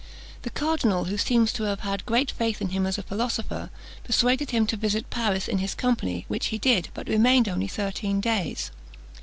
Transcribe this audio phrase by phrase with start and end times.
[0.41, 3.69] The cardinal, who seems to have had great faith in him as a philosopher,
[4.03, 8.19] persuaded him to visit Paris in his company, which he did, but remained only thirteen
[8.19, 8.71] days.